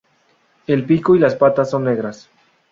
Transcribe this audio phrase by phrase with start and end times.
[0.65, 2.27] El pico y las patas son negras.